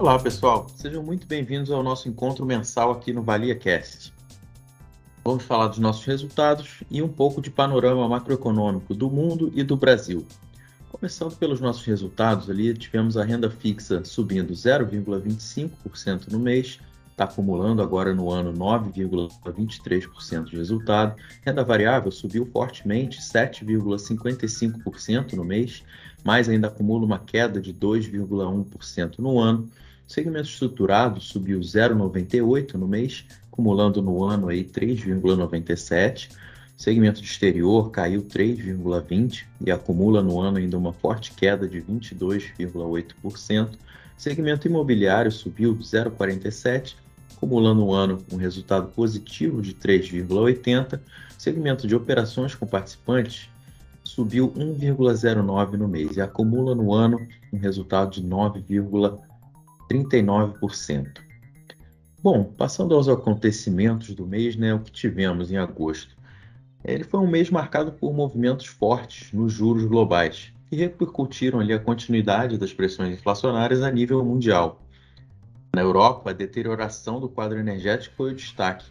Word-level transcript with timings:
Olá, 0.00 0.16
pessoal. 0.16 0.68
Sejam 0.76 1.02
muito 1.02 1.26
bem-vindos 1.26 1.72
ao 1.72 1.82
nosso 1.82 2.08
encontro 2.08 2.46
mensal 2.46 2.92
aqui 2.92 3.12
no 3.12 3.20
ValiaCast. 3.20 4.14
Vamos 5.24 5.42
falar 5.42 5.66
dos 5.66 5.80
nossos 5.80 6.04
resultados 6.04 6.84
e 6.88 7.02
um 7.02 7.08
pouco 7.08 7.42
de 7.42 7.50
panorama 7.50 8.08
macroeconômico 8.08 8.94
do 8.94 9.10
mundo 9.10 9.50
e 9.56 9.64
do 9.64 9.76
Brasil. 9.76 10.24
Começando 10.88 11.36
pelos 11.36 11.60
nossos 11.60 11.84
resultados, 11.84 12.48
ali 12.48 12.72
tivemos 12.74 13.16
a 13.16 13.24
renda 13.24 13.50
fixa 13.50 14.04
subindo 14.04 14.52
0,25% 14.52 16.30
no 16.30 16.38
mês, 16.38 16.78
está 17.10 17.24
acumulando 17.24 17.82
agora 17.82 18.14
no 18.14 18.30
ano 18.30 18.52
9,23% 18.52 20.44
de 20.44 20.56
resultado. 20.56 21.16
Renda 21.44 21.64
variável 21.64 22.12
subiu 22.12 22.46
fortemente, 22.46 23.18
7,55% 23.18 25.32
no 25.32 25.44
mês, 25.44 25.82
mas 26.22 26.48
ainda 26.48 26.68
acumula 26.68 27.04
uma 27.04 27.18
queda 27.18 27.60
de 27.60 27.74
2,1% 27.74 29.18
no 29.18 29.40
ano. 29.40 29.68
Segmento 30.08 30.48
estruturado 30.48 31.20
subiu 31.20 31.60
0,98 31.60 32.74
no 32.74 32.88
mês, 32.88 33.26
acumulando 33.52 34.00
no 34.00 34.24
ano 34.24 34.48
aí 34.48 34.64
3,97. 34.64 36.30
O 36.78 36.82
segmento 36.82 37.20
de 37.20 37.26
exterior 37.26 37.90
caiu 37.90 38.22
3,20 38.22 39.44
e 39.60 39.70
acumula 39.70 40.22
no 40.22 40.40
ano 40.40 40.56
ainda 40.56 40.78
uma 40.78 40.94
forte 40.94 41.32
queda 41.32 41.68
de 41.68 41.82
22,8%. 41.82 43.68
O 43.68 43.76
segmento 44.16 44.66
imobiliário 44.66 45.30
subiu 45.30 45.76
0,47, 45.76 46.94
acumulando 47.36 47.82
no 47.82 47.92
ano 47.92 48.24
um 48.32 48.36
resultado 48.36 48.88
positivo 48.88 49.60
de 49.60 49.74
3,80. 49.74 50.96
O 50.96 51.00
segmento 51.36 51.86
de 51.86 51.94
operações 51.94 52.54
com 52.54 52.66
participantes 52.66 53.50
subiu 54.02 54.50
1,09 54.56 55.72
no 55.72 55.86
mês 55.86 56.16
e 56.16 56.22
acumula 56.22 56.74
no 56.74 56.94
ano 56.94 57.20
um 57.52 57.58
resultado 57.58 58.12
de 58.12 58.22
9,39%. 59.88 61.20
Bom, 62.22 62.44
passando 62.44 62.94
aos 62.94 63.08
acontecimentos 63.08 64.14
do 64.14 64.26
mês, 64.26 64.56
né, 64.56 64.74
o 64.74 64.80
que 64.80 64.90
tivemos 64.90 65.50
em 65.50 65.56
agosto. 65.56 66.16
Ele 66.84 67.04
foi 67.04 67.20
um 67.20 67.26
mês 67.26 67.50
marcado 67.50 67.92
por 67.92 68.12
movimentos 68.12 68.66
fortes 68.66 69.32
nos 69.32 69.52
juros 69.52 69.84
globais, 69.84 70.52
que 70.68 70.76
repercutiram 70.76 71.60
ali 71.60 71.72
a 71.72 71.78
continuidade 71.78 72.58
das 72.58 72.72
pressões 72.72 73.14
inflacionárias 73.18 73.82
a 73.82 73.90
nível 73.90 74.24
mundial. 74.24 74.82
Na 75.74 75.82
Europa, 75.82 76.30
a 76.30 76.32
deterioração 76.32 77.20
do 77.20 77.28
quadro 77.28 77.58
energético 77.58 78.16
foi 78.16 78.32
o 78.32 78.34
destaque, 78.34 78.86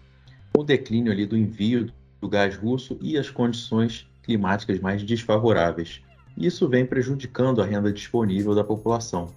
o 0.58 0.64
declínio 0.64 1.12
ali 1.12 1.26
do 1.26 1.38
envio 1.38 1.92
do 2.20 2.28
gás 2.28 2.56
russo 2.56 2.98
e 3.02 3.18
as 3.18 3.30
condições 3.30 4.10
climáticas 4.24 4.80
mais 4.80 5.04
desfavoráveis. 5.04 6.02
Isso 6.38 6.68
vem 6.68 6.86
prejudicando 6.86 7.62
a 7.62 7.66
renda 7.66 7.92
disponível 7.92 8.54
da 8.54 8.64
população. 8.64 9.34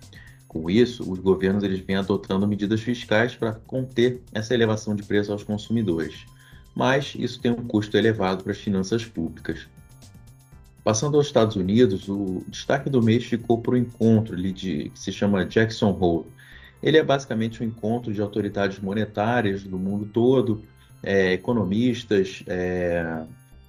Com 0.50 0.68
isso, 0.68 1.08
os 1.08 1.20
governos 1.20 1.62
eles 1.62 1.78
vêm 1.78 1.94
adotando 1.94 2.44
medidas 2.44 2.80
fiscais 2.80 3.36
para 3.36 3.52
conter 3.52 4.20
essa 4.34 4.52
elevação 4.52 4.96
de 4.96 5.04
preço 5.04 5.30
aos 5.30 5.44
consumidores. 5.44 6.26
Mas 6.74 7.14
isso 7.16 7.40
tem 7.40 7.52
um 7.52 7.64
custo 7.68 7.96
elevado 7.96 8.42
para 8.42 8.50
as 8.50 8.58
finanças 8.58 9.04
públicas. 9.06 9.68
Passando 10.82 11.16
aos 11.16 11.26
Estados 11.26 11.54
Unidos, 11.54 12.08
o 12.08 12.44
destaque 12.48 12.90
do 12.90 13.00
mês 13.00 13.26
ficou 13.26 13.58
para 13.58 13.74
o 13.74 13.76
encontro 13.76 14.34
ali 14.34 14.52
de, 14.52 14.88
que 14.88 14.98
se 14.98 15.12
chama 15.12 15.46
Jackson 15.46 15.96
Hole. 15.96 16.26
Ele 16.82 16.98
é 16.98 17.04
basicamente 17.04 17.62
um 17.62 17.66
encontro 17.68 18.12
de 18.12 18.20
autoridades 18.20 18.80
monetárias 18.80 19.62
do 19.62 19.78
mundo 19.78 20.10
todo, 20.12 20.64
é, 21.00 21.32
economistas, 21.32 22.42
é, 22.48 23.22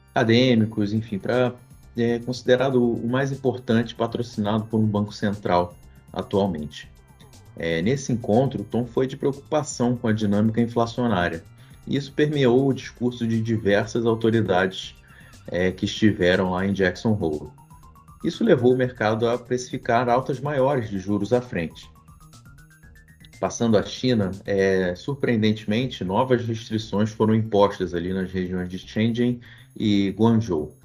acadêmicos, 0.09 0.93
enfim, 0.93 1.19
para 1.19 1.53
é 1.95 2.17
considerado 2.17 2.83
o 2.83 3.07
mais 3.07 3.31
importante 3.31 3.93
patrocinado 3.93 4.63
por 4.63 4.79
um 4.79 4.87
banco 4.87 5.13
central 5.13 5.75
atualmente. 6.11 6.89
É, 7.55 7.81
nesse 7.81 8.11
encontro, 8.11 8.61
o 8.61 8.65
tom 8.65 8.85
foi 8.85 9.07
de 9.07 9.17
preocupação 9.17 9.95
com 9.95 10.07
a 10.07 10.13
dinâmica 10.13 10.61
inflacionária. 10.61 11.43
Isso 11.87 12.13
permeou 12.13 12.67
o 12.67 12.73
discurso 12.73 13.27
de 13.27 13.41
diversas 13.41 14.05
autoridades 14.05 14.95
é, 15.47 15.71
que 15.71 15.85
estiveram 15.85 16.51
lá 16.51 16.65
em 16.65 16.73
Jackson 16.73 17.17
Hole. 17.19 17.49
Isso 18.23 18.43
levou 18.43 18.73
o 18.73 18.77
mercado 18.77 19.27
a 19.27 19.37
precificar 19.37 20.07
altas 20.07 20.39
maiores 20.39 20.89
de 20.89 20.99
juros 20.99 21.33
à 21.33 21.41
frente. 21.41 21.89
Passando 23.39 23.77
à 23.77 23.83
China, 23.83 24.29
é, 24.45 24.93
surpreendentemente, 24.95 26.03
novas 26.03 26.45
restrições 26.45 27.09
foram 27.09 27.33
impostas 27.33 27.95
ali 27.95 28.13
nas 28.13 28.31
regiões 28.31 28.69
de 28.69 28.77
Shenzhen 28.77 29.39
e 29.75 30.11
Guangzhou 30.11 30.75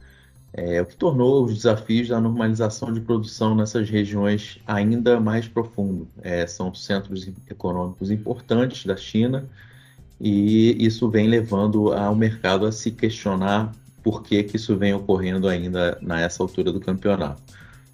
é, 0.53 0.81
o 0.81 0.87
que 0.87 0.97
tornou 0.97 1.45
os 1.45 1.55
desafios 1.55 2.09
da 2.09 2.21
normalização 2.21 2.93
de 2.93 3.01
produção 3.01 3.55
nessas 3.55 3.91
regiões 3.91 4.59
ainda 4.67 5.21
mais 5.21 5.47
profundo. 5.47 6.09
É, 6.23 6.47
são 6.47 6.75
centros 6.75 7.29
econômicos 7.51 8.11
importantes 8.11 8.85
da 8.87 8.97
China 8.97 9.49
e 10.21 10.77
isso 10.85 11.09
vem 11.11 11.29
levando 11.29 11.93
ao 11.93 12.15
mercado 12.15 12.67
a 12.67 12.73
se 12.73 12.91
questionar 12.91 13.73
por 14.03 14.23
que, 14.23 14.43
que 14.45 14.57
isso 14.57 14.77
vem 14.77 14.95
ocorrendo 14.95 15.49
ainda 15.49 15.99
nessa 16.01 16.43
altura 16.43 16.73
do 16.73 16.81
campeonato. 16.81 17.43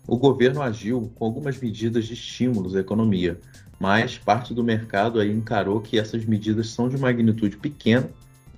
O 0.07 0.17
governo 0.17 0.63
agiu 0.63 1.11
com 1.15 1.25
algumas 1.25 1.59
medidas 1.59 2.07
de 2.07 2.15
estímulos 2.15 2.77
à 2.77 2.81
economia, 2.81 3.41
mas 3.81 4.19
parte 4.19 4.55
do 4.55 4.63
mercado 4.63 5.25
encarou 5.25 5.81
que 5.81 5.99
essas 5.99 6.25
medidas 6.25 6.69
são 6.69 6.89
de 6.89 6.99
magnitude 6.99 7.57
pequena 7.57 8.09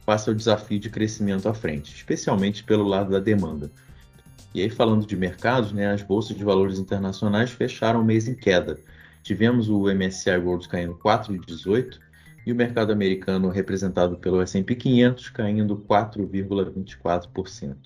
face 0.04 0.28
ao 0.28 0.34
desafio 0.34 0.78
de 0.78 0.90
crescimento 0.90 1.48
à 1.48 1.54
frente, 1.54 1.94
especialmente 1.94 2.62
pelo 2.62 2.84
lado 2.84 3.10
da 3.10 3.18
demanda. 3.18 3.70
E 4.54 4.62
aí, 4.62 4.70
falando 4.70 5.06
de 5.06 5.16
mercados, 5.16 5.72
né, 5.72 5.90
as 5.90 6.02
bolsas 6.02 6.36
de 6.36 6.44
valores 6.44 6.78
internacionais 6.78 7.50
fecharam 7.50 8.02
o 8.02 8.04
mês 8.04 8.28
em 8.28 8.34
queda. 8.34 8.78
Tivemos 9.22 9.68
o 9.68 9.88
MSCI 9.92 10.36
World 10.36 10.68
caindo 10.68 10.94
4,18 10.94 11.98
e 12.46 12.52
o 12.52 12.54
mercado 12.54 12.92
americano, 12.92 13.48
representado 13.48 14.16
pelo 14.16 14.40
S&P 14.42 14.74
500, 14.74 15.30
caindo 15.30 15.76
4,24%. 15.88 17.76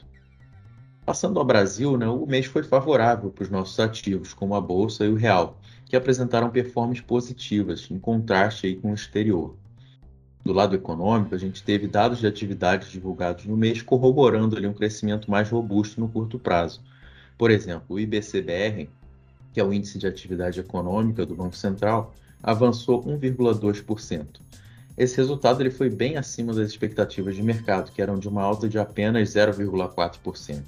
Passando 1.07 1.39
ao 1.39 1.47
Brasil, 1.47 1.97
né, 1.97 2.07
o 2.07 2.27
mês 2.27 2.45
foi 2.45 2.63
favorável 2.63 3.31
para 3.31 3.45
os 3.45 3.51
nossos 3.51 3.81
ativos, 3.81 4.35
como 4.35 4.55
a 4.55 4.61
Bolsa 4.61 5.07
e 5.07 5.09
o 5.09 5.15
Real, 5.15 5.59
que 5.87 5.97
apresentaram 5.97 6.51
performances 6.51 7.03
positivas, 7.03 7.89
em 7.91 7.99
contraste 7.99 8.67
aí 8.67 8.77
com 8.77 8.91
o 8.91 8.95
exterior 8.95 9.57
do 10.49 10.55
lado 10.55 10.75
econômico, 10.75 11.35
a 11.35 11.39
gente 11.39 11.63
teve 11.63 11.87
dados 11.87 12.21
de 12.21 12.27
atividades 12.27 12.91
divulgados 12.91 13.45
no 13.45 13.55
mês 13.55 13.83
corroborando 13.83 14.57
ali 14.57 14.67
um 14.67 14.73
crescimento 14.73 15.31
mais 15.31 15.51
robusto 15.51 16.01
no 16.01 16.09
curto 16.09 16.39
prazo. 16.39 16.81
Por 17.37 17.51
exemplo, 17.51 17.85
o 17.91 18.01
IBCBR, 18.01 18.89
que 19.53 19.61
é 19.61 19.65
o 19.65 19.75
Índice 19.75 19.99
de 19.99 20.07
Atividade 20.07 20.59
Econômica 20.59 21.27
do 21.27 21.37
Banco 21.37 21.55
Central, 21.55 22.15
avançou 22.43 23.05
1,2%. 23.05 24.25
Esse 24.97 25.19
resultado 25.19 25.61
ele 25.61 25.71
foi 25.71 25.91
bem 25.91 26.17
acima 26.17 26.55
das 26.55 26.71
expectativas 26.71 27.37
de 27.37 27.43
mercado, 27.43 27.93
que 27.93 28.01
eram 28.01 28.19
de 28.19 28.27
uma 28.27 28.43
alta 28.43 28.67
de 28.71 28.79
apenas 28.79 29.29
0,4%. 29.29 30.63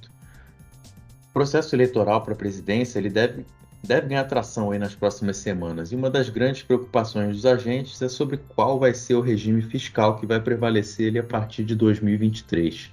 O 1.31 1.33
processo 1.33 1.75
eleitoral 1.75 2.21
para 2.21 2.35
a 2.35 2.37
presidência 2.37 2.99
ele 2.99 3.09
deve 3.09 3.47
deve 3.83 4.09
ganhar 4.09 4.21
atração 4.21 4.71
aí 4.71 4.79
nas 4.79 4.95
próximas 4.95 5.39
semanas. 5.39 5.93
E 5.93 5.97
uma 5.97 6.11
das 6.11 6.29
grandes 6.29 6.63
preocupações 6.63 7.35
dos 7.35 7.47
agentes 7.47 8.01
é 8.03 8.09
sobre 8.09 8.37
qual 8.37 8.79
vai 8.79 8.95
ser 8.95 9.15
o 9.15 9.21
regime 9.21 9.63
fiscal 9.63 10.19
que 10.19 10.27
vai 10.27 10.41
prevalecer 10.41 11.19
a 11.19 11.23
partir 11.23 11.65
de 11.65 11.75
2023. 11.75 12.91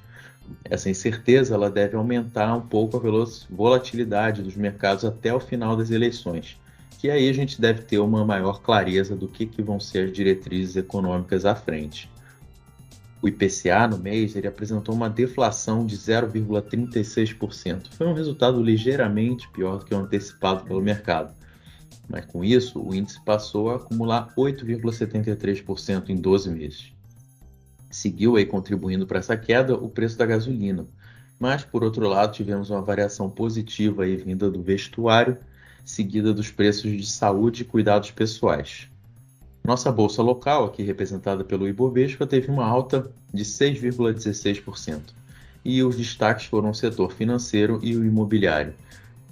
Essa 0.63 0.89
incerteza 0.89 1.55
ela 1.55 1.69
deve 1.69 1.95
aumentar 1.97 2.55
um 2.55 2.61
pouco 2.61 2.97
a 2.97 3.25
volatilidade 3.49 4.41
dos 4.41 4.55
mercados 4.55 5.03
até 5.03 5.33
o 5.33 5.39
final 5.39 5.75
das 5.75 5.91
eleições, 5.91 6.57
que 6.97 7.09
aí 7.09 7.29
a 7.29 7.33
gente 7.33 7.59
deve 7.59 7.81
ter 7.81 7.99
uma 7.99 8.23
maior 8.23 8.61
clareza 8.61 9.15
do 9.15 9.27
que, 9.27 9.45
que 9.45 9.61
vão 9.61 9.79
ser 9.79 10.05
as 10.05 10.13
diretrizes 10.13 10.75
econômicas 10.77 11.45
à 11.45 11.53
frente. 11.53 12.09
O 13.21 13.27
IPCA 13.27 13.87
no 13.87 13.97
mês 13.97 14.35
ele 14.35 14.47
apresentou 14.47 14.93
uma 14.93 15.09
deflação 15.09 15.85
de 15.85 15.97
0,36%. 15.97 17.87
Foi 17.91 18.05
um 18.05 18.13
resultado 18.13 18.61
ligeiramente 18.61 19.49
pior 19.49 19.79
do 19.79 19.85
que 19.85 19.93
o 19.93 19.97
antecipado 19.97 20.63
pelo 20.65 20.81
mercado. 20.81 21.33
Mas 22.07 22.25
com 22.25 22.43
isso, 22.43 22.79
o 22.79 22.93
índice 22.93 23.19
passou 23.25 23.71
a 23.71 23.77
acumular 23.77 24.33
8,73% 24.37 26.09
em 26.09 26.15
12 26.15 26.49
meses. 26.51 26.93
Seguiu 27.89 28.35
aí 28.35 28.45
contribuindo 28.45 29.07
para 29.07 29.19
essa 29.19 29.35
queda 29.35 29.75
o 29.75 29.89
preço 29.89 30.17
da 30.17 30.25
gasolina. 30.25 30.85
Mas, 31.39 31.63
por 31.63 31.83
outro 31.83 32.07
lado, 32.07 32.33
tivemos 32.33 32.69
uma 32.69 32.81
variação 32.81 33.29
positiva 33.29 34.03
aí 34.03 34.15
vinda 34.15 34.49
do 34.49 34.61
vestuário, 34.61 35.37
seguida 35.83 36.33
dos 36.33 36.51
preços 36.51 36.91
de 36.91 37.05
saúde 37.05 37.63
e 37.63 37.65
cuidados 37.65 38.11
pessoais. 38.11 38.89
Nossa 39.67 39.91
bolsa 39.91 40.21
local, 40.21 40.63
aqui 40.63 40.81
representada 40.81 41.43
pelo 41.43 41.67
Ibovespa, 41.67 42.25
teve 42.25 42.49
uma 42.49 42.65
alta 42.65 43.11
de 43.33 43.43
6,16%. 43.43 45.01
E 45.65 45.83
os 45.83 45.97
destaques 45.97 46.45
foram 46.45 46.69
o 46.69 46.73
setor 46.73 47.11
financeiro 47.11 47.77
e 47.83 47.93
o 47.93 48.05
imobiliário. 48.05 48.73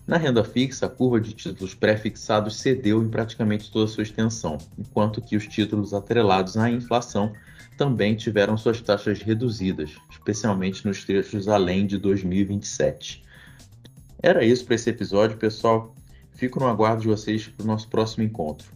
Na 0.05 0.17
renda 0.17 0.43
fixa, 0.43 0.87
a 0.87 0.89
curva 0.89 1.21
de 1.21 1.31
títulos 1.31 1.73
pré-fixados 1.73 2.57
cedeu 2.57 3.01
em 3.01 3.07
praticamente 3.07 3.71
toda 3.71 3.85
a 3.85 3.87
sua 3.87 4.03
extensão, 4.03 4.57
enquanto 4.77 5.21
que 5.21 5.37
os 5.37 5.47
títulos 5.47 5.93
atrelados 5.93 6.57
à 6.57 6.69
inflação 6.69 7.31
também 7.77 8.13
tiveram 8.13 8.57
suas 8.57 8.81
taxas 8.81 9.21
reduzidas, 9.21 9.91
especialmente 10.11 10.85
nos 10.85 11.05
trechos 11.05 11.47
além 11.47 11.87
de 11.87 11.97
2027. 11.97 13.23
Era 14.21 14.43
isso 14.43 14.65
para 14.65 14.75
esse 14.75 14.89
episódio, 14.89 15.37
pessoal. 15.37 15.95
Fico 16.33 16.59
no 16.59 16.67
aguardo 16.67 17.03
de 17.03 17.07
vocês 17.07 17.47
para 17.47 17.63
o 17.63 17.67
nosso 17.67 17.87
próximo 17.87 18.25
encontro. 18.25 18.75